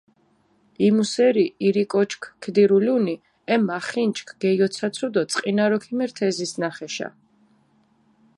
იმუ 0.87 1.03
სერი 1.11 1.43
ირი 1.67 1.83
კოჩქჷ 1.93 2.27
ქიდირულუნი, 2.41 3.15
ე 3.53 3.55
მახინჯქჷ 3.67 4.31
გეიოცაცუ 4.41 5.07
დი 5.13 5.23
წყინარო 5.31 5.77
ქიმერთ 5.83 6.17
ე 6.25 6.27
ზისჷნახეშა. 6.37 7.09